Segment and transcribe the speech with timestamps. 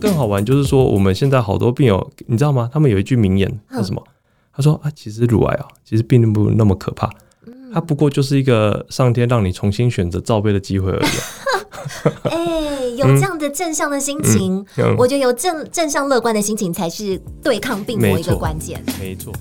[0.00, 2.68] 更好玩就是说，我们现在好多病友，你知道吗？
[2.72, 4.02] 他们有一句名言叫什么？
[4.52, 7.08] 他说啊，其实乳癌啊，其实并不那么可怕，
[7.72, 11.10] 它不过就是一个上天让你重新选择罩杯的机会而已。
[12.28, 18.82] 哎、欸，有这样的正向的心情，嗯嗯、我觉得有正正向乐观的心情才是对抗病魔一个关键。
[18.98, 19.32] 没错。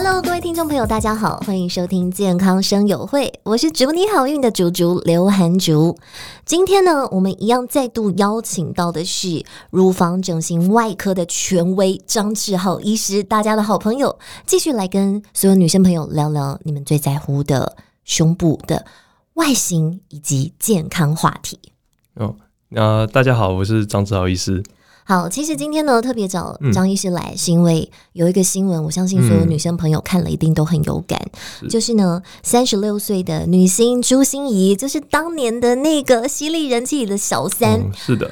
[0.00, 5.98] Hello，各位听众朋友，大家好，欢迎收听健康生友会，我是祝你好运的竹竹刘涵竹。
[6.44, 14.16] 今天呢，我们一样再度邀请到的是乳房整形外科的权威张志浩医师，大家的好朋友，
[14.46, 18.86] 继续来跟所有女生朋友聊聊你们最在乎的胸部的
[19.34, 21.58] 外形以及健康话题。
[22.14, 22.36] 哦，
[22.68, 24.62] 那、呃、大家好，我是张志浩医师。
[25.08, 31.18] 好，其实今天呢，特别找张医师来，是因为有一个新闻，嗯、我相信所有女生朋友看了一定都很有感，
[31.62, 38.30] 嗯、就是呢，三十六岁的女星朱心怡，就是当年的那个犀利人气里的小三，嗯，是的，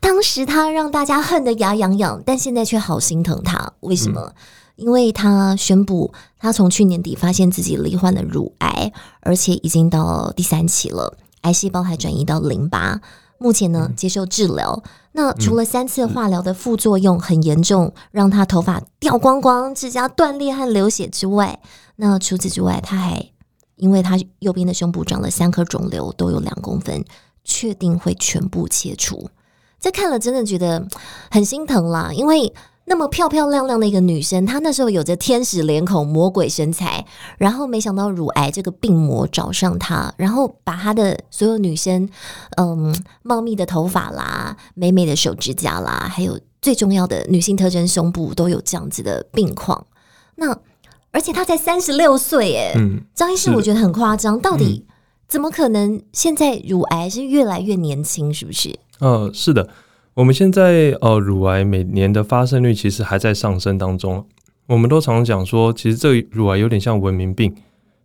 [0.00, 4.20] 当时她让大家恨得牙痒痒，但现在却好心疼她，为什么？
[4.20, 4.34] 嗯、
[4.74, 13.00] 因为她宣布，她从去年底发现自己罹患了乳癌，而且已经到第三期了，癌细胞还转移到淋巴。
[13.38, 14.82] 目前呢，接受治疗。
[15.12, 21.60] 那除了三次化疗的副作用很严重，让他头发掉光光、指甲断裂和流血之外，
[21.96, 23.30] 那除此之外，他还
[23.76, 27.04] 因为他右边的胸部长了三颗肿瘤，都有两公分，
[27.44, 29.30] 确定会全部切除。
[29.80, 30.86] 这看了真的觉得
[31.30, 32.52] 很心疼啦，因为。
[32.90, 37.06] 那么漂漂亮亮的一个女生，她那时候有着天使脸孔、魔鬼身材，
[37.38, 42.08] 然后没想到乳癌这个病魔找上她，然后把她的所有女生，
[42.56, 49.86] 嗯，茂密的头发啦、美美的手指甲啦，还有最重要的女性特征胸部都有这样子的病况。
[50.34, 50.58] 那
[51.12, 52.74] 而且她才三十六岁，哎，
[53.14, 54.84] 张医师，我觉得很夸张，到底
[55.28, 56.02] 怎么可能？
[56.12, 58.76] 现在乳癌是越来越年轻，是不是？
[58.98, 59.68] 呃，是的。
[60.14, 64.26] 我们现在呃，乳癌每年的发生率其实还在上升当中。
[64.66, 67.54] 我们都常常讲说，其实这个乳癌有点像文明病，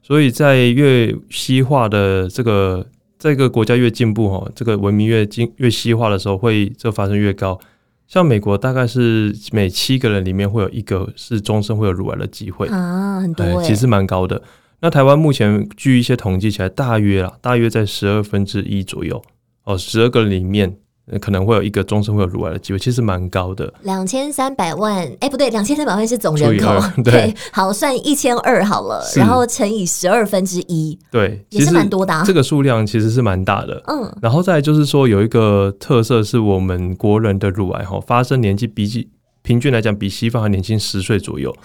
[0.02, 2.86] 所以在越西化的这个
[3.18, 7.60] 这个国家越进步哈，这个文明越进越西化的时候，会这发生越高。
[8.08, 14.42] 像美国大概是每七个人里面会有一个是终身会有乳癌的机会啊，很多哎，其实蛮高的。
[14.80, 19.22] 那台湾目前据一些统计起来，大约啊，大约在十二分之一左右
[19.64, 20.78] 哦，十二个人里面。
[21.22, 23.72] 可能会有一个终身会有乳癌的机会，其实蛮高的。
[23.84, 32.24] 两千三百万，哎、欸，不对，两千三百万是总人口， 对，对，好，算一千二好了，然后乘以十二分之一，对，也是蛮多的、啊。
[32.26, 34.12] 这个数量其实是蛮大的，嗯。
[34.22, 39.10] 然后再就是说，有一个特色是我们国人的乳癌哈，发生年纪比起
[39.44, 41.56] 平均来讲比西方还年轻十岁左右。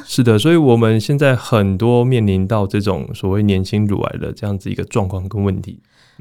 [0.00, 5.80] 啊，是的，所以我们现在很多面临到这种所谓年轻乳癌的这样子一个状况跟问题。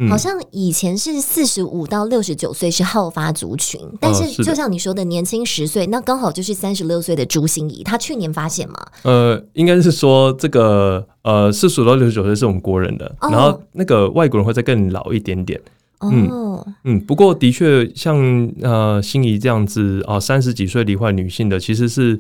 [0.09, 8.75] 好像以前是四十五到六十九岁是好发族群，但是就像你说的，年轻十岁，那刚好就是三十六岁的朱心怡，她去年发现嘛？
[9.03, 15.59] 呃，应该是说这个呃，四十五到六十九岁是我们国人的，哦、然后那个外国人会再更老一点点。
[16.00, 18.18] 嗯、哦，嗯，不过的确像
[18.62, 22.18] 呃，心怡这样子啊，三十几岁罹患女性的，其实是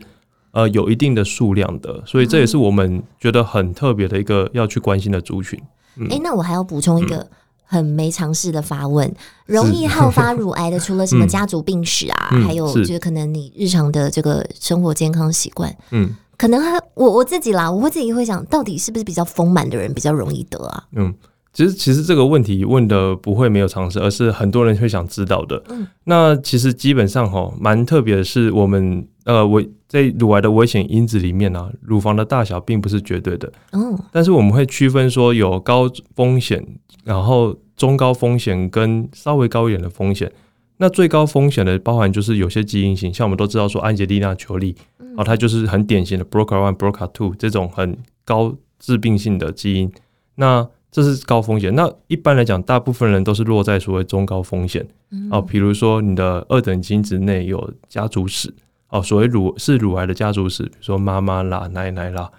[0.51, 5.59] 呃有一定的数量的，所以这也是我们觉得很特别的一个要去关心的族群。
[5.59, 7.17] 哎、嗯欸，那我还要补充一个。
[7.17, 7.27] 嗯
[7.71, 9.13] 很没常识的发问，
[9.45, 20.83] 容易好发乳癌的，除了什么家族病史啊，嗯、还有就是可能你日常的这个生活健康习惯，嗯，可能还我我自己啦，我会自己会想到底是不是比较丰满的人比较容易得啊？
[20.93, 21.13] 嗯，
[21.53, 25.61] 其实其实这个问题问的不会没有常识，而是很多人会想知道的。
[25.69, 36.65] 嗯，那其实基本上哈，蛮特别的是，我们呃，我在乳癌的危险因子里面呢、啊，乳房的大小并不是绝对的，哦，但是我们会区分说有高风险。
[37.05, 40.31] 然后中高风险跟稍微高一点的风险，
[40.77, 44.75] 那最高风险的包含就是有些基因型，像我们都知道说安吉丽娜·裘莉，
[45.17, 49.91] 哦，它就是很典型的 BRCA1、BRCA2 这种很高致病性的基因，
[50.35, 51.73] 那这是高风险。
[51.73, 54.85] 那一般来讲，大部分人都是落在所谓中高风险，
[55.31, 58.53] 哦，比如说你的二等精子内有家族史，
[58.89, 62.29] 哦，所谓乳是乳癌的家族史，比如说妈妈啦、奶奶啦，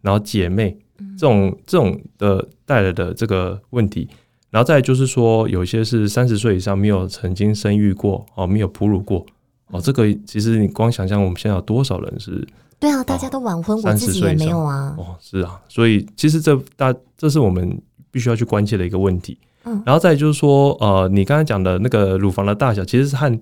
[0.00, 0.78] 然后姐妹。
[1.18, 4.08] 这种这种的带来的这个问题，
[4.48, 9.26] 然后再就是说，有一些是三十岁以上没有曾经生育过哦，没有哺乳过
[9.68, 12.42] 哦，这个其实你光想象我们现在有多少人是？
[12.80, 14.94] 对啊，大家都晚婚，我自己也没有啊。
[14.96, 17.78] 哦，是啊，所以其实这大这是我们
[18.10, 19.38] 必须要去关切的一个问题。
[19.64, 23.38] 嗯，然后再就是说，呃，你刚才讲的那个乳房的大小，其实是和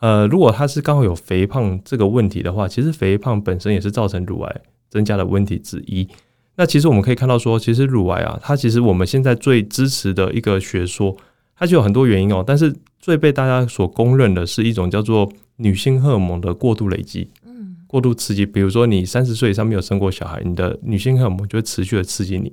[0.00, 6.08] 呃，如果他是刚好有肥胖这个问题的话，其实肥胖本身也是造成乳癌增加的问题之一。
[6.56, 11.16] 那其实我们可以看到说，其实乳癌啊，它其实我们现在最支持的一个学说，
[11.54, 12.42] 它就有很多原因哦。
[12.46, 18.44] 但是最被大家所公认的是一种叫做女性荷尔蒙的过度累积，嗯，过度刺激。
[18.44, 22.52] 比如说你三十岁以上没有生过小孩，你的女性荷尔蒙就会持续的刺激你。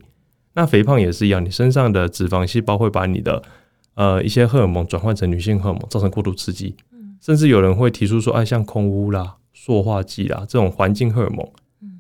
[0.54, 3.42] 那肥胖也是一样，你身上的脂肪细胞会把你的
[3.96, 6.76] 呃一些荷尔蒙转换成女性荷尔蒙，造成过度刺激。
[7.20, 11.48] 甚至有人会提出说，哎，像空污啦、塑化剂啦这种环境荷尔蒙，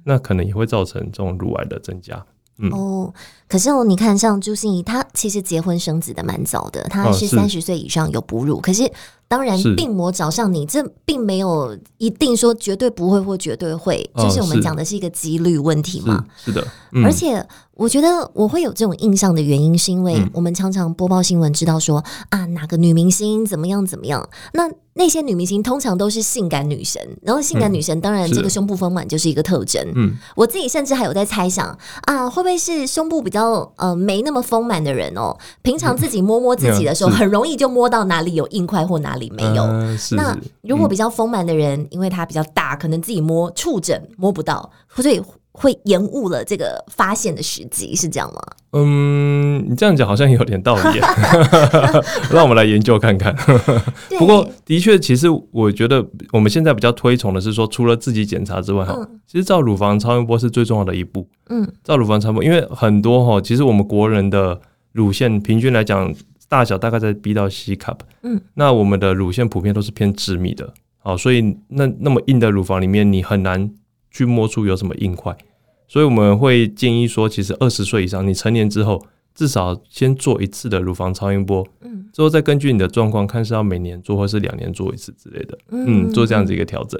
[0.05, 2.25] 那可能也会造成这种乳癌的增加。
[2.59, 3.13] 嗯、哦，
[3.47, 8.91] 可是哦，你看，像朱心怡，她其实结婚生子的蛮早的，她是三十岁以上有哺乳，哦、可是。
[9.27, 16.23] 当然，病魔找上你，这并没有一定说绝对不会或绝对会，就、哦、是我们讲的是一个几率问题嘛。
[16.37, 29.85] 是，是的，嗯、而且我觉得我会有这种印象的原因，是因为我们常常播报新闻，知道说、嗯、啊哪个女明星怎么样怎么样，那那些女明星通常都是性感女神，然后性感女神当然这个胸部丰满就是一个特征。
[29.93, 39.31] 嗯，我自己甚至还有在猜想啊，会不会是胸部比较呃没那么丰满的人哦，平常自己摸摸自己的时候， 很容易就摸到哪里有硬块或哪里。
[39.35, 39.63] 没有。
[39.63, 45.21] 呃、那如果比较丰满的人，嗯、因为他比较大，可能自己摸触诊摸不到，所以
[45.51, 48.41] 会延误了这个发现的时机，是这样吗？
[48.73, 50.99] 嗯，你这样讲好像有点道理，
[52.31, 53.35] 让我们来研究看看。
[54.19, 61.27] 不过，的确，其实我觉得我们现在比较推崇的是说，除了自己检查之外，哈、嗯，其实照乳房超音波是最重要的一步。
[61.49, 64.59] 嗯，照乳房超音波，因为很多哈，其实我们国人的
[64.91, 66.13] 乳腺平均来讲。
[66.49, 73.69] 大小大概在 B 到 C cup，嗯，那我们的乳腺普遍都是偏致密的，好，所以那那么硬的乳房里面，你很难
[74.11, 75.35] 去摸出有什么硬块，
[75.87, 79.05] 所以我们会建议说，其实二十岁以上，你成年之后，
[79.35, 86.99] 至少先做一次的乳房超音波，嗯，之后再根据你的状况，看是要每年做或是两年做一次之类的，嗯，做这样子一个调整。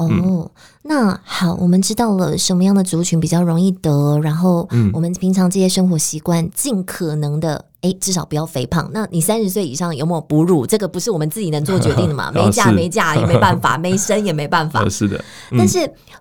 [0.00, 0.50] 哦，嗯、
[0.82, 8.90] 那好，我们知道了什么样的族群比较容易得，然后我们平常这些生活习惯，尽可能的，哎，至少不要肥胖。
[8.92, 10.66] 那你三十岁以上有没有哺乳？
[10.66, 12.30] 这个不是我们自己能做决定的嘛？
[12.34, 14.88] 没嫁没嫁也没办法， 没生也没办法。
[14.88, 15.16] 是的，
[15.50, 15.78] 嗯、但是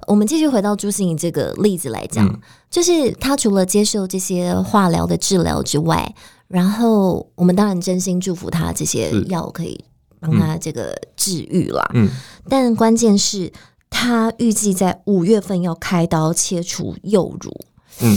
[0.07, 2.39] 我们继续回到朱心怡这个例子来讲，嗯、
[2.69, 6.13] 就是他除了接受这些化疗的治疗之外，
[6.47, 9.79] 然后我们当然真心祝福他这些药可以
[10.19, 11.89] 帮他这个治愈啦。
[11.93, 12.09] 嗯，
[12.47, 13.51] 但关键是。
[13.91, 17.51] 他预计在五月份要开刀切除右乳，
[18.01, 18.15] 嗯，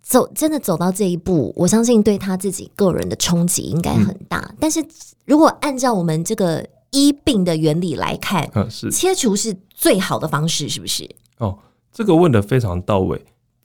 [0.00, 4.38] 走真的走到这一步，我相信对他自己个人的冲击应该很大。
[4.38, 4.82] 嗯、但是
[5.24, 11.10] 如果按照我们这个医病的原理来看，嗯，是切除是最好的方式，是不是？
[11.38, 11.58] 哦，
[11.92, 13.20] 这个问的非常到位。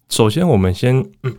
[0.10, 1.38] 首先，我们先，嗯、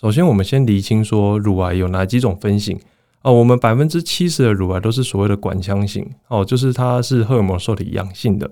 [0.00, 2.76] 首先我们先厘清说乳癌有哪几种分型
[3.22, 3.32] 哦。
[3.32, 8.50] 我们百分之七十的乳癌都是所谓的管腔型哦，就是它是荷尔蒙受体阳性的。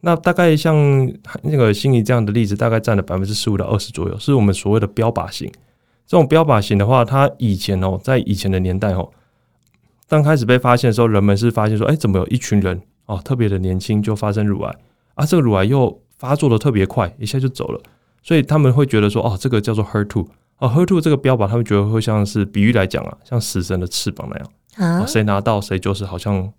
[0.00, 0.74] 那大概像
[1.42, 5.50] 那个心仪这样的例子，大概占了百分之十五到二十左右，是我们所谓的标靶型。
[6.06, 9.10] 这种标靶型的话，它以前哦，在以前的年代哦，
[10.08, 14.74] 刚开始被发现的时候，人们是发现说，哎，怎么有一群人哦，特别的年轻就发生乳癌
[15.14, 15.26] 啊？
[15.26, 17.80] 这个乳癌又发作的特别快，一下就走了，
[18.22, 20.26] 所以他们会觉得说，哦，这个叫做 HER2
[20.60, 26.52] 哦，HER2 这个标靶，他们觉得会像是比喻来讲啊，像死神的翅膀那样啊，谁拿到谁就是好像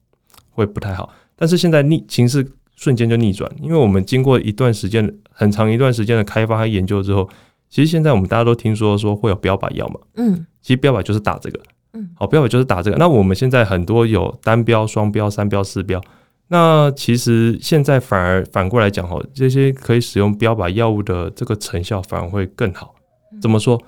[0.50, 1.10] 会不太好。
[1.36, 2.52] 但是现在逆情势。
[2.74, 7.30] 瞬间就逆转，因为我们经过一段时间很长一段时间的开发和研究之后，
[7.70, 11.60] 其实现在我们大家都听说说会有标靶药嘛，嗯，其实标靶就是打这个，
[11.94, 12.98] 嗯，好，标靶就是打这个。
[12.98, 16.02] 那我们现在很多有单标、双标、三标、四标，
[16.48, 22.96] 那其实现在反而反过来讲哈，这些可以使用标靶药物的这个成效反而会更好。
[23.42, 23.82] 怎么说？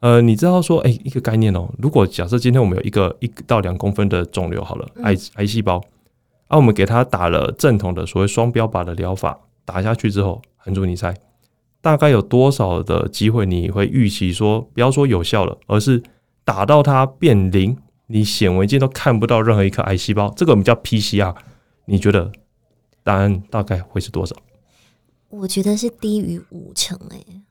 [0.00, 5.82] 呃，你知道说，哎，一个概念哦，如果假设今天我们有一个一到两公分的肿瘤，好了，癌癌细胞。
[6.46, 11.14] 啊，我们给他打了正统的所谓双标靶的疗法，打下去之后，韩主你猜
[11.80, 16.02] 大概有多少的机会你会预期说，不要说有效了，而是
[16.44, 21.34] 打到它变零，你显微镜都看不到任何一颗癌细胞，这个我们叫 PCR，
[21.84, 22.32] 你觉得
[23.02, 24.34] 答案大概会是多少？
[25.28, 27.42] 我觉得是低于五成诶、欸。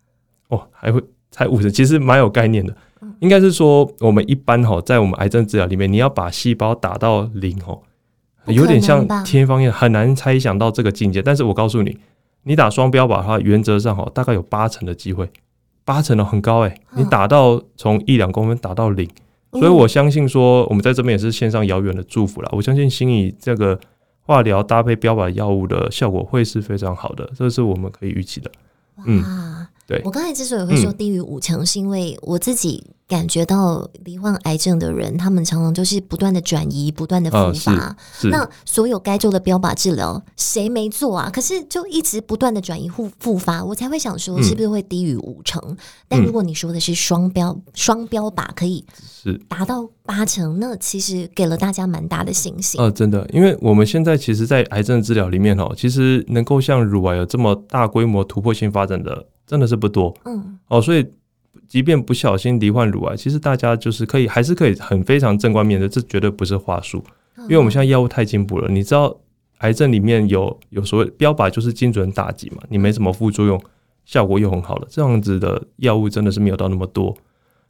[0.48, 1.04] 哦，还会
[1.38, 2.76] 才五十，其实蛮有概念的。
[3.20, 7.80] 应该是说，我们一般哈，在我们癌症治疗里面，你要把细胞打到零哦。
[8.48, 11.22] 有点像天方夜，很难猜想到这个境界。
[11.22, 11.96] 但是我告诉你，
[12.44, 15.30] 你打双标靶的话，原则上哈，大概有八成的机会，
[15.86, 16.76] 八成的很高哎。
[16.96, 19.08] 你打到从一两公分打到零，
[19.52, 22.50] 所以我相信说，我们在这边也是献上遥远的祝福啦。
[22.54, 23.80] 我相信心仪这个
[24.22, 28.50] 化疗搭配标靶药物的效果会是非常好的，这是我们可以预期的。
[29.06, 37.74] 嗯，对，我刚才之所以会说低于五成，是因为我自己感觉到罹患癌症的人，他们常常就是不断的转移，不断的复发。
[37.74, 41.30] 哦、那所有该做的标靶治疗，谁没做啊？
[41.30, 45.62] 可是就一直不断的转移复复发，我才会想说，是不是会低于五成？
[45.66, 45.78] 嗯、
[46.10, 52.82] 但如果你说的是双标双标靶可以是达到八成，那其实给了大家蛮大的信心。
[52.82, 59.28] 呃，真的，因为我们现在其实，在癌症治疗里面哦，其实能够像乳癌有这么大规模突破性发展的。
[59.48, 61.04] 真的是不多，嗯，哦，所以
[61.68, 67.02] 即便不小心罹患乳癌，其实大家就是可以，还是可以很非常正观面的，这绝对不是话术，
[67.44, 68.70] 因为我们现在药物太进步了。
[68.70, 69.18] 你知道，
[69.60, 73.60] 癌症里面有有所谓标靶，就是精准打击嘛，你没什么副作用，
[74.04, 77.16] 效果又很好了，这样子的药物真的是没有到那么多。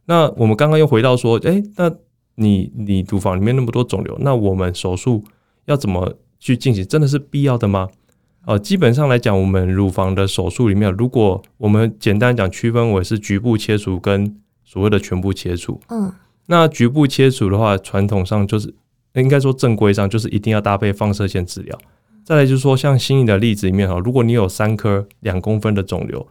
[0.06, 1.90] 那我们刚刚又回到说，诶，那
[2.34, 5.22] 你你乳房里面那么多肿瘤，那我们手术
[5.66, 6.84] 要怎么去进行？
[6.86, 7.88] 真的是必要的吗？
[8.48, 16.10] 呃，基本上来讲，我们乳房的手术里面，如果我们简单讲区分为是局部切除跟所谓的全部切除，嗯，
[16.46, 18.74] 那局部切除的话，传统上就是
[19.12, 21.78] 应该说正规上就是一定要搭配放射线治疗。
[22.24, 26.26] 再来就是说，像新颖的例子里面哈，如果你有三颗两公分的肿瘤，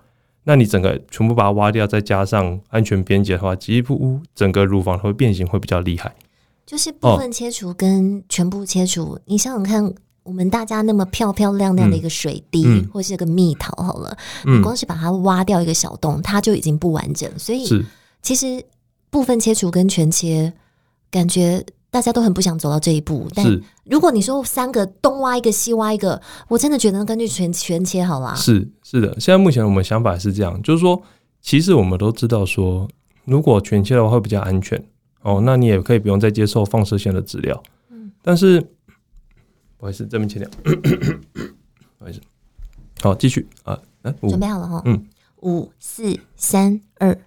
[0.45, 6.15] 那你整个全部把它挖掉，再加上安全边界的话，几乎整个乳房会变形会比较厉害。
[6.65, 9.93] 就是部分切除跟全部切除，哦、你想想看。
[10.27, 14.15] 我们大家那么漂漂亮亮的一个水滴，或是个蜜桃，好了，
[14.45, 17.31] 嗯、你光是把它挖掉一个小洞，它就已经不完整。
[17.39, 17.65] 所以，
[18.21, 18.61] 其实
[19.09, 20.51] 部分切除跟全切，
[21.09, 23.25] 感觉大家都很不想走到这一步。
[23.33, 23.45] 但
[23.85, 28.35] 如果你说三个东挖一个西挖一个，我真的觉得根据全全切好了。
[28.35, 31.01] 是是的，现在目前我们想法是这样，就是说，
[31.41, 32.85] 其实我们都知道说，
[33.23, 34.83] 如果全切的话会比较安全
[35.21, 37.63] 哦，那你也可以不用再接受放射线的治疗。
[37.91, 38.61] 嗯，但是。
[39.77, 40.49] 不好意思，这边切掉。
[41.97, 42.19] 不好意思，
[43.01, 44.81] 好，继续啊，来，准备好了哈。
[44.85, 45.05] 嗯，
[45.41, 47.17] 五四三二。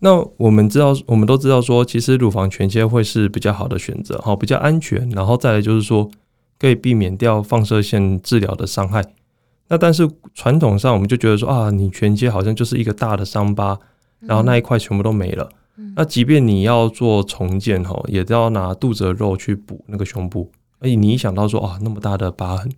[0.00, 5.08] 那我们知道，我们都知道说，其实乳房全切会是比较好的选择，好，比较安全。
[5.10, 6.10] 然后再来就是说，
[6.58, 9.02] 可以避免掉放射线治疗的伤害。
[9.68, 13.78] 那但是传统上，我们就觉得说啊，你全切好像就是一个大的伤疤，
[14.20, 15.48] 然后那一块全部都没了。
[15.76, 20.50] 嗯、那即便你要做重建哈，也都要拿肚子的肉去补那个胸部。
[20.84, 22.70] 哎，你一想到说啊，那么大的疤痕，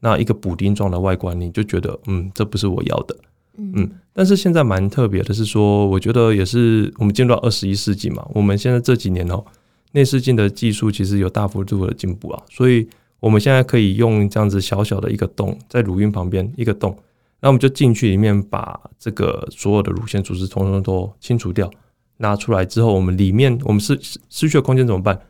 [0.00, 3.16] 那一个补丁状的外观，你就觉得嗯，这不是我要的，
[3.56, 3.88] 嗯。
[4.12, 9.44] 但是现在蛮特别的是说，我觉得也是我们进入到二十一世纪嘛，我们现在这几年哦，
[9.92, 12.88] 内视镜的技术其实有大幅度的进步啊，所以
[13.20, 16.96] 我们现在可以用这样子小小的一个洞，在乳晕旁边一个洞，
[17.40, 21.70] 那我们就进去里面把这个所有的乳腺组织通通都清除掉，
[22.16, 23.96] 拿出来之后，我们里面我们失
[24.28, 25.20] 失去的空间怎么办？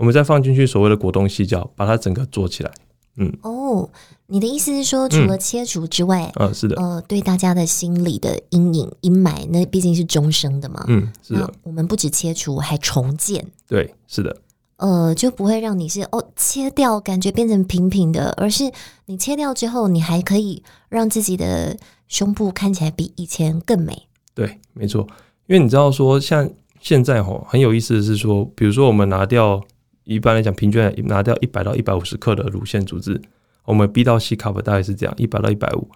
[0.00, 2.72] 我们再放进去所谓的果冻细胶，把它整个做起来。
[3.18, 3.86] 嗯，哦，
[4.28, 10.82] 你的意思是说，除了切除之外，嗯，是的，呃，对大家的心理的阴影阴霾，那毕竟是终生的嘛。
[10.88, 11.52] 嗯，是的。
[11.62, 13.46] 我们不止切除，还重建。
[13.68, 14.34] 对，是的。
[14.78, 18.72] 呃，就不会让你是哦切掉，感觉变成平平的，而是
[19.04, 21.76] 你切掉之后，你还可以让自己的
[22.08, 24.04] 胸部看起来比以前更美。
[24.34, 25.06] 对，没错。
[25.46, 26.48] 因为你知道说，像
[26.80, 29.62] 现在吼很有意思的是说，比如说我们拿掉。
[30.10, 33.20] 一般来讲，平均拿掉一百到一百五十克的乳腺组织，
[33.64, 35.88] 我们 B 到 C cup 大概是这样，一百到一百五。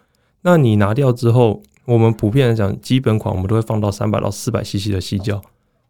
[0.43, 5.43] 那你拿掉之后，我们普遍来讲，基本款我们都会放到三百到四百 CC 的细胶，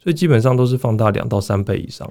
[0.02, 2.10] 所以基本上都是放大两到三倍以上。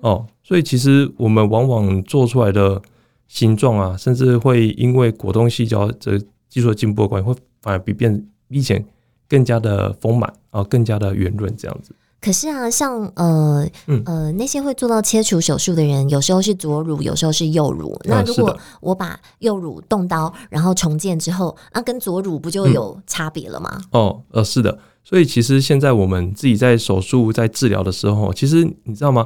[0.00, 2.80] 哦，所以其实我们往往做出来的
[3.26, 6.16] 形状啊，甚至会因为果冻细胶这
[6.48, 8.84] 技术的进步的关系，会反而比变以前
[9.28, 11.92] 更加的丰满啊，更加的圆润这样子。
[12.20, 17.96] 可是啊，像呃、嗯、呃那些会做到切除手术的人，有时候是左乳，有时候是右乳。
[18.04, 23.70] 嗯、那如果我把右乳动刀，然后重建之后，啊，跟左乳不就有差别了吗？
[23.92, 24.76] 嗯、哦，呃，是的。
[25.04, 29.24] 所以其实现在我们自己在手术在治疗的时候，其实你知道吗？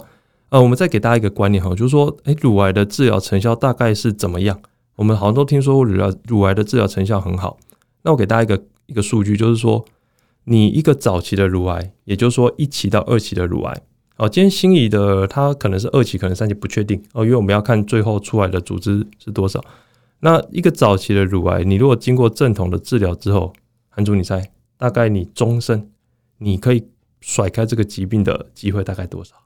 [0.51, 4.61] 呃，我们再给大家一个观念哈，就是说，哎，乳癌的治疗成效大概是怎么样？
[4.97, 7.57] 我们好像都听说乳癌乳癌的治疗成效很好。
[8.03, 9.83] 那我给大家一个一个数据，就是说。
[10.45, 13.81] 你一个早期的乳癌，也就是说一期到二期的乳癌，
[14.17, 19.63] 哦，今天心仪的它可能是二期，可能三期不确定哦，因为我们要看最后出来的组织是多少。
[20.21, 23.53] 那一个早期的乳癌，你如果经过正统的治疗之后，
[23.89, 25.91] 韩主你猜，大概你终身
[26.39, 26.89] 你可以
[27.21, 29.37] 甩开这个疾病的机会大概多少？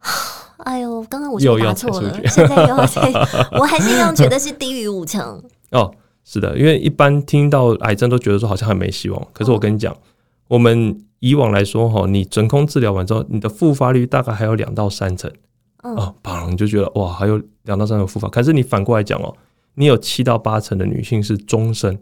[0.64, 3.12] 哎呦，刚刚我又答错了， 现在又要猜，
[3.58, 5.42] 我还是一样觉得是低于五成。
[5.72, 9.92] 哦，是的，因为一般听到癌症都觉得说好像很没希望，可是我跟你讲。
[9.92, 9.98] 哦
[10.48, 15.30] 我们以往来说，哈，你整空治疗完之后，你的复发率大概还有两到三成，
[15.78, 18.28] 啊，砰，你就觉得哇，还有两到三成复发。
[18.28, 19.34] 可是你反过来讲哦，
[19.74, 21.98] 你有七到八成的女性是终身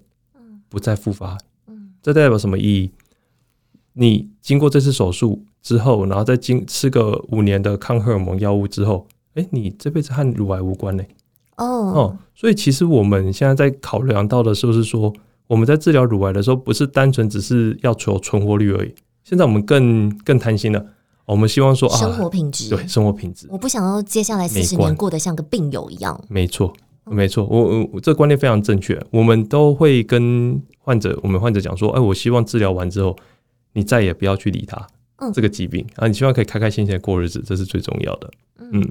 [0.68, 1.38] 不再复发，
[2.02, 2.90] 这代表什么意义？
[3.94, 11.06] 你经过这次手术之后，然后再经吃个五年的抗荷尔蒙药物之后，哎，你这辈子和乳癌无关嘞。
[11.58, 15.12] 哦哦，所以其实我们现在在考量到的是不是说，
[15.52, 18.94] 我们在治疗乳癌的时候，不是单纯只是要求存活率而已。
[19.22, 20.82] 现在我们更更贪心了，
[21.26, 26.18] 我们希望说啊，生活品质，对生活品质，我不想要接下来四十年过得像个病友一样。
[26.30, 26.72] 没错，
[27.04, 28.98] 没错，我我这个观念非常正确。
[29.10, 33.14] 我们都会跟患者，我们患者讲说，哎，我希望治疗完之后，
[33.74, 35.86] 你再也不要去理他，嗯，这个疾病。
[35.96, 38.90] 啊，你希望可以开开心心的过日子，这是最重要的，嗯。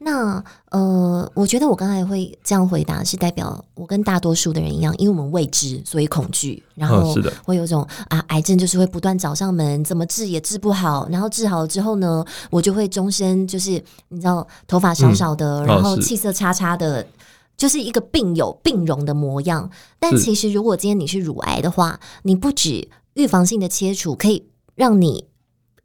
[0.00, 7.14] 嗯那呃，我觉得我刚才会这样回答，是代表我跟大多数的人一样，因为我们未知，所以恐惧，然后
[7.44, 13.72] 会有种啊，癌症就是会不断找上门，怎么治也治不好，然后治好了之后呢，我就会终身就是
[14.08, 17.06] 你知道，头发少少的，嗯、然后气色差差的，
[17.58, 19.70] 就是一个病友病容的模样。
[19.98, 25.26] 但其实，如果今天你是乳癌的话，你不止预防性的切除可以让你。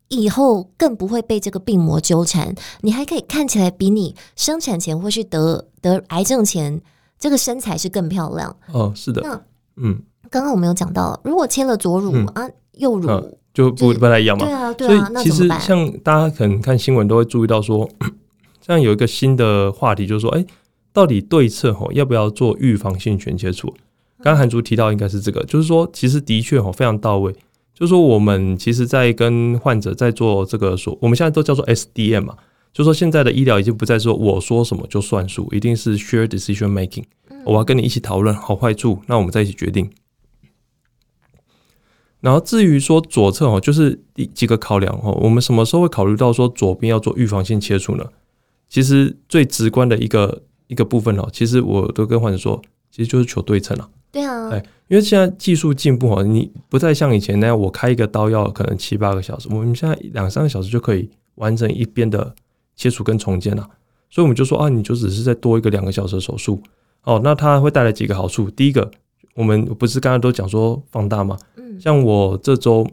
[0.10, 6.82] 以后更不会被这个病魔纠缠，你还可以看起来比你生产前或是得得癌症前
[7.20, 8.56] 这个身材是更漂亮。
[8.72, 9.22] 哦，是的。
[9.24, 9.42] 那
[9.78, 14.46] 嗯，刚刚我们有讲到，如果切了左乳、嗯、啊，右乳、嗯、就不不太一样嘛。
[14.46, 15.10] 对啊，对啊。
[15.10, 17.90] 所以其实像大家可能看新闻都会注意到说，
[18.62, 20.46] 像有一个新的话题，就是说，哎，
[20.94, 23.74] 到底对策吼要不要做预防性全切除？
[24.18, 27.36] 刚刚韩竹提到应该是这个，就是说，其实的确吼非常到位。
[27.76, 32.38] 就是说，我们其实，在跟患者在做这个说，我们现在都叫做 SDM 嘛。
[32.74, 37.04] 就是说，现在的医疗已经不再说我说什么就算数，一定是 share decision making。
[37.46, 39.92] 我要跟你一起讨论好坏处，那我们再一起决定。
[42.22, 48.06] 然后至于说左侧哦，就是第几个考量哦，我们什么时候会考虑到说左边要做预防性切除呢？
[48.68, 53.90] 其实最直观的一个一个部分哦，其实我都跟患者说，其实就是求对称啊。
[54.16, 62.34] 对啊，哎，因为现在技术进步哦，你不再像以前那样，我开一个刀要可能七八个小时，我们现在两三个小时就可以完成一边的
[62.78, 63.70] 切除跟重建了。
[64.10, 66.64] 所以我们就说啊，你就只是再多一个两个小时的手术
[67.04, 68.50] 哦，那它会带来几个好处。
[68.50, 68.90] 第一个，
[69.34, 71.38] 我们不是刚刚都讲说放大吗？
[71.58, 72.88] 嗯，像我这周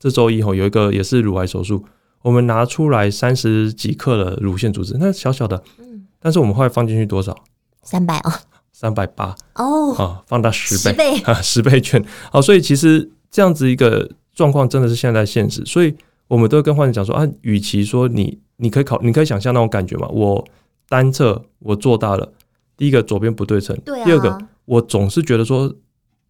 [0.00, 1.84] 这周一吼有一个也是乳癌手术，
[2.22, 7.36] 我们拿出来三十几克的乳腺组织，那小小的，嗯，但是我们后来放进去多少？
[7.82, 8.32] 三百哦。
[8.72, 12.04] 三百八哦，啊，放大十倍，十倍啊，十倍券。
[12.30, 15.94] 好，所以其实这样子一个状况真的是现在现实，所以
[16.26, 20.44] 我们都会跟患者讲说啊，与其说你你可以考，你可以想象那种感觉嘛，我
[20.88, 22.32] 单侧我做大了，
[22.76, 25.72] 第一个左边不对称，对啊，第二个我总是觉得说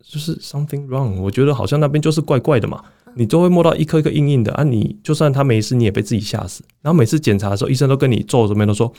[0.05, 2.83] 就是 something wrong，我觉得好像那边就是怪怪的嘛，
[3.15, 6.63] 你都会摸到一颗一颗硬硬的啊，你就算他没事，你也被自己吓死。
[6.83, 8.93] 然后每次检查的时候，医生都跟你皱着眉头说。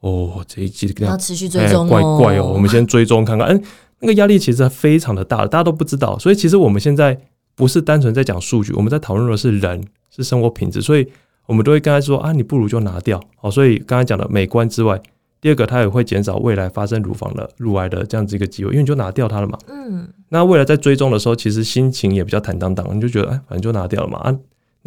[0.00, 2.52] 哦，这一季要持续追踪、哦，怪怪哦。
[2.54, 3.62] 我们先追踪看看，嗯，
[4.00, 6.18] 那个压力其实非常的大，大家都不知道。
[6.18, 7.18] 所以其实我们现在
[7.54, 10.80] 不是单纯在讲数据，我们在讨论的是人，是生活品质。
[10.80, 11.06] 所以
[11.46, 13.20] 我们都会跟他说啊，你不如就拿掉。
[13.36, 15.00] 好，所以刚才讲的美观之外，
[15.40, 19.58] 第二个它也会减少未来发生乳房的乳癌的这样子一个机会，因为你就拿掉它了嘛。
[19.66, 24.18] 嗯，那未来在追踪的时候，其实心情也比较坦荡荡，你就觉得哎，反正就拿掉了嘛。
[24.18, 24.36] 啊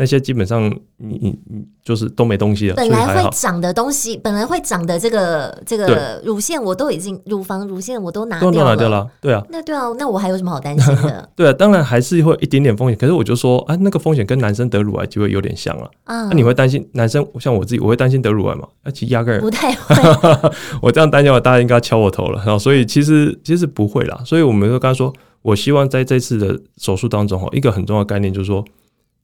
[0.02, 2.76] 那些基本上你你你就是都没东西了。
[2.76, 8.52] 本来会长的东西，本来会长的这个这个乳腺，我都已经乳房乳腺我都拿掉了。
[8.52, 9.46] 都拿掉了，对啊。
[9.50, 11.30] 那对啊，那我还有什么好担心的？
[11.38, 12.98] 对啊，当然还是会有一点点风险。
[12.98, 16.24] 可是我就说，啊，那个风险跟男生得乳癌就会有点像了啊。
[16.30, 18.68] 那你会担心男生像我自己，我会担心得乳癌吗？
[18.82, 19.96] 啊，其实压根儿不太会。
[20.82, 22.38] 我这样担心的话，大家应该敲我头了。
[22.44, 24.20] 然后，所以其实其实不会啦。
[24.26, 28.64] 所以我们就刚才说，我希望在这次的手术当中，哈，一个很重要的概念就是说，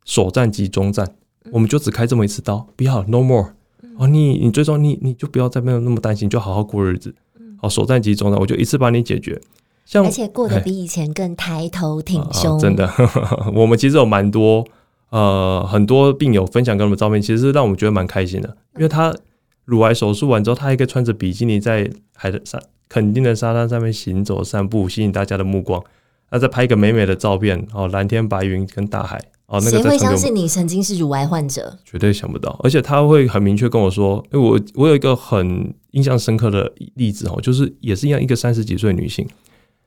[0.08, 1.08] 首战即中战。
[1.52, 3.54] 我们就只开这么一次刀，不要 no more。
[3.98, 7.13] 哦，你你最终你你就不要再没有那么担心，就好好过日子。
[7.62, 9.39] 好，首战即终战，我就一次把你解决。
[9.86, 12.58] 像而且过得比以前更抬头挺胸。
[12.58, 14.65] 啊、真的呵呵， 我们其实有蛮多
[15.10, 19.15] 呃很多病友分享给我们照片，其实是让我们觉得蛮开心的，因为他
[19.63, 25.82] 乳癌手术完之后，他还可以穿着比基尼在海的沙肯定的沙滩上面行走散步，吸引大家的目光。
[26.30, 29.22] 那再拍一个美美的照片，哦，蓝天白云跟大海。
[29.48, 31.80] 哦，那个谁会相信你曾经是乳癌患者？
[31.86, 39.26] 绝对想不到，而且他会很明确跟我说，因为我我有一个很印象深刻的例子哦，就是也是一样，一个三十几岁女性，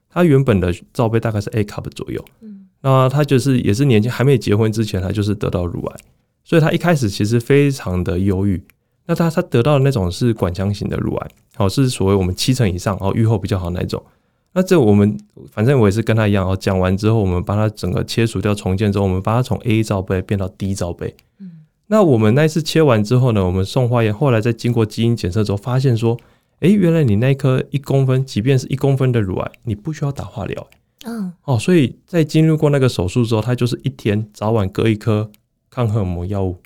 [0.09, 5.97] 她原本的罩杯大概是 A cup 左右，嗯，那她就是也是年轻还没结婚之前，她就是得到乳癌，
[6.43, 8.63] 所以她一开始其实非常的忧郁。
[9.05, 14.03] 那她她得到的那种是管腔型的乳癌，哦，是所谓我们七成以上，哦，预后比较好那种。
[14.53, 15.17] 那这我们
[15.53, 21.15] 反正我也是跟他一样哦，讲完之后，我们把它整个切除掉重建之后，我们把它从 A 罩杯变到 D 罩杯。
[21.39, 21.51] 嗯，
[21.87, 26.19] 那我们那一次切完之后呢，我们送化验，后来再经过基因检测之后，发现说，
[26.61, 30.67] 诶，原来你那颗一公分，即便是一公分的乳癌，你不需要打化疗。
[31.05, 35.31] 嗯，哦，所以在经历过那个手术之后，他就是一天早晚各一颗
[35.71, 36.57] 抗荷尔蒙药物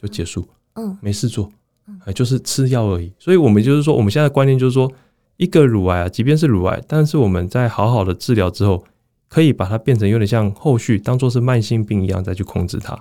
[0.00, 1.48] 就结束，嗯，没事做，
[2.04, 3.12] 哎，就是吃药而已。
[3.18, 4.90] 所以我们就是说，我们现在的观念就是说，
[5.38, 8.84] 一个乳癌啊，即便是乳癌，但是我们在好好的治疗之后，
[9.28, 12.92] 可以把它变成有点像后续当做是慢性病一样再去控制它。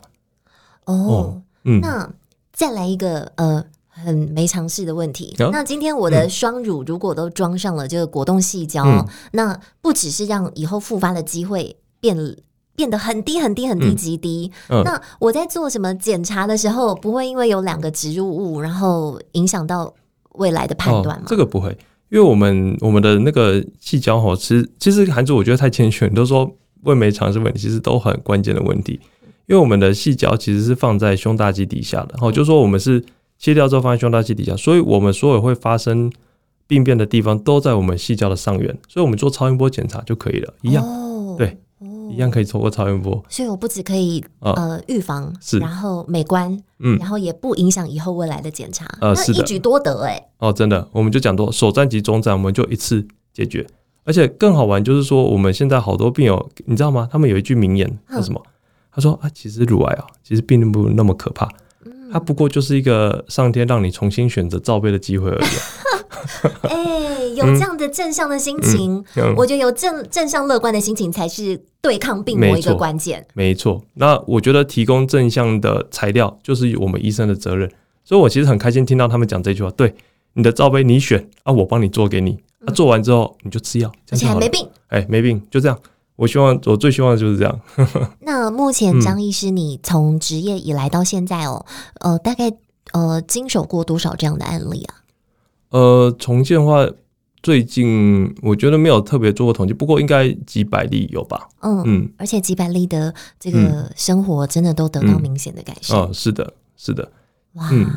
[0.85, 2.09] 哦，哦嗯，那
[2.53, 3.65] 再来一个呃。
[3.99, 5.35] 很没常识的问题。
[5.39, 12.15] 哦、那今天我的双乳如果都装上了这个果冻细胶，嗯、那不只是让以后复发的机会变
[12.75, 14.51] 变得很低很低很低极低。
[14.69, 19.91] 嗯嗯、那我在做什么检查的时候，不会因为有两个植入物，然后影响到
[20.33, 21.27] 未来的判断吗、哦？
[21.27, 21.75] 这个不会，
[22.09, 26.49] 因为我们我们的那个细胶哈，其实其实韩主我觉得太谦虚，你都说
[26.83, 28.99] 问没尝试问题，其实都很关键的问题。
[29.47, 33.03] 因为我们的细胶其实是放在胸大肌底下的，哦，就说我们是。
[33.39, 36.11] 切掉之后放在胸大肌底下，所以我们所有会发生
[36.65, 41.55] 病变的地方都在我们细胶的上缘，所以我们做超音波检查就可以了，一样，哦、对，哦、
[42.09, 43.23] 一样可以透过超音波。
[43.29, 50.27] 所以我不只可以呃预防，是，然后美观，嗯，然后也不影响以后未来的检查，呃，是的，一举多得哎、欸。
[50.39, 53.65] 哦，真的，我们就讲多首站及终站，我们就一次解决，
[54.03, 57.07] 而且更好玩就是说，我们现在好多病友，你知道吗？
[57.11, 58.41] 他们有一句名言是什么？
[58.45, 58.51] 嗯、
[58.91, 61.49] 他说啊，其实乳癌啊，其实并不那么可怕。
[62.09, 65.49] 它不过就是一个上天让你重新选择罩杯的机会而已。
[66.63, 73.25] 哎、欸，有这样的正向的心情，嗯嗯、我觉得有正正向乐观的心情才是对抗病魔一个关键。
[73.33, 77.71] 没错，那我觉得提供正向的材料就是我们医生的责任。
[78.03, 79.69] 所以我其实很开心听到他们讲这句话。
[79.71, 79.93] 对，
[80.33, 82.39] 你的罩杯你选啊，我帮你做给你。
[82.65, 84.67] 啊，做完之后你就吃药，而且还没病。
[84.87, 85.77] 哎、欸，没病，就这样。
[86.15, 87.59] 我希望，我最希望的就是这样。
[88.21, 91.65] 那目前张医师，你从职业以来到现在哦，
[91.99, 92.51] 嗯、呃，大概
[92.93, 94.95] 呃经手过多少这样的案例啊？
[95.69, 96.87] 呃，重建的话，
[97.43, 101.47] 最近我觉得没有特别做过统计，不过应该几百例有吧？
[101.61, 105.97] 嗯嗯，嗯而且几百例的这个生活真的都得到明显的改善。
[105.97, 107.11] 哦、是的，是的，
[107.53, 107.69] 哇。
[107.71, 107.89] 嗯。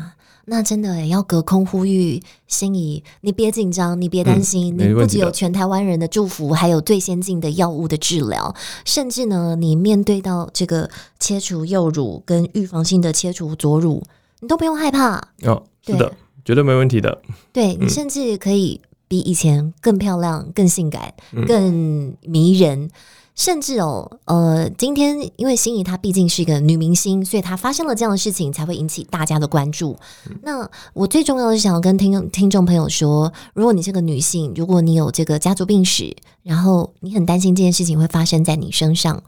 [0.45, 8.53] 那真的要隔空呼吁心仪，你别紧张，你别担心，嗯、你不只有全台湾人的祝福，还有最先进的药物的治疗，
[8.83, 14.03] 甚至呢，你面对到这个切除右乳跟预防性的切除左乳，
[14.39, 15.17] 你都不用害怕。
[15.43, 17.21] 哦，是的，对绝对没问题的。
[17.53, 21.13] 对，你甚至可以比以前更漂亮、更性感、
[21.47, 22.83] 更迷人。
[22.83, 22.91] 嗯
[23.33, 29.97] 甚至哦，呃，今天因为心仪她毕竟是一个女明星，所以她发生了这样的事情才会引起大家的关注。
[30.29, 39.23] 嗯、那我最重要的是想要跟听听众朋友说，如果你是个女性，如果你有这个家族病史，然后你很担心这件事情会发生在你身上，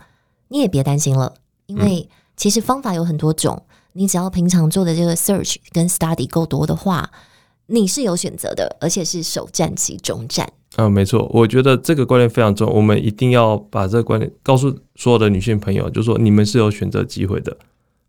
[0.50, 7.10] 你也别担心了，因为其实方法有很多种，你只要平常做的这个 search 跟 study 够多的话，
[7.68, 10.52] 你是有选择的，而且是首战即终战。
[10.76, 17.56] 嗯，没错，我觉得这个观念非常重要，我们一定要把这个观念告诉所有的女性朋友，就是说你们是有选择机会的。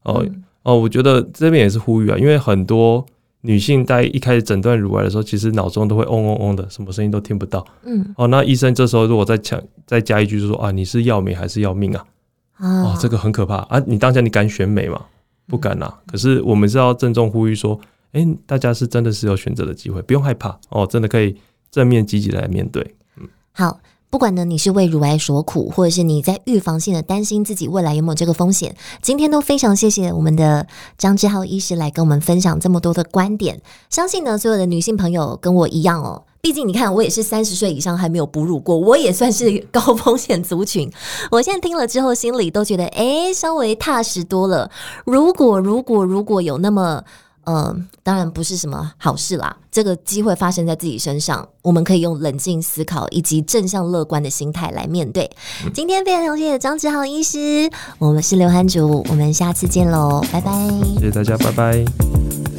[0.04, 3.04] 哦、嗯、哦，我觉得这边也是呼吁啊，因为很多
[3.42, 7.62] 女性在一开始诊断乳癌的时候，其实脑中都会嗡嗡嗡的，什么声音都听不到。
[7.84, 12.06] 嗯，哦，那医生这时候如果再强再加一句，就是说啊，你是要美还是要命啊？
[12.54, 13.82] 啊，哦，这个很可怕啊！
[13.86, 15.04] 你当下你敢选美吗？
[15.46, 15.92] 不敢啊。
[15.92, 17.78] 嗯、可是我们是要郑重呼吁说，
[18.12, 21.36] 哎，大家是真的是有选择的机会，不用害怕哦，真的可以。
[21.70, 33.60] 正面积极来面对，嗯，好，不管呢你是为乳癌所苦，或者是你在预防性的担心自己未来有没有这个风险，今天都非常谢谢我们的张志浩医师来跟我们分享这么多的观点。
[33.90, 40.92] 相信呢，所有的女性朋友跟我一样哦，毕竟你看我也是三十岁以上还没有哺乳过，我也算是高风险族群。
[41.30, 44.70] 我现在听了之后，心里都觉得诶，稍微踏实多了。
[45.06, 47.02] 如果如果如果有那么
[47.44, 49.56] 呃，当然不是什么好事啦。
[49.72, 55.30] 这个机会发生在自己身上，我们可以用冷静思考以及正向乐观的心态来面对。
[55.64, 60.52] 嗯、今天非常谢谢张志豪医师，我们是刘涵竹，我们下次见喽，拜拜。
[60.98, 62.53] 谢谢大家，拜拜。